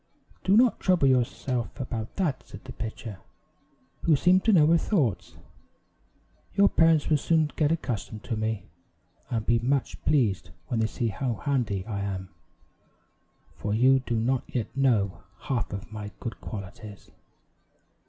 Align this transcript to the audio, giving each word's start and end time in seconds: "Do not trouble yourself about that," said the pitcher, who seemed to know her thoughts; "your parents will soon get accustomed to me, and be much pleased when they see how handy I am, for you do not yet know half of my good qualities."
"Do 0.43 0.57
not 0.57 0.79
trouble 0.79 1.07
yourself 1.07 1.79
about 1.79 2.15
that," 2.15 2.41
said 2.47 2.63
the 2.63 2.71
pitcher, 2.73 3.19
who 4.01 4.15
seemed 4.15 4.43
to 4.45 4.51
know 4.51 4.65
her 4.65 4.77
thoughts; 4.79 5.35
"your 6.55 6.69
parents 6.69 7.07
will 7.07 7.19
soon 7.19 7.51
get 7.55 7.71
accustomed 7.71 8.23
to 8.23 8.35
me, 8.35 8.65
and 9.29 9.45
be 9.45 9.59
much 9.59 10.03
pleased 10.03 10.49
when 10.69 10.79
they 10.79 10.87
see 10.87 11.09
how 11.09 11.35
handy 11.35 11.85
I 11.85 11.99
am, 12.01 12.29
for 13.55 13.75
you 13.75 13.99
do 13.99 14.15
not 14.19 14.41
yet 14.47 14.75
know 14.75 15.21
half 15.41 15.71
of 15.71 15.91
my 15.91 16.09
good 16.19 16.41
qualities." 16.41 17.11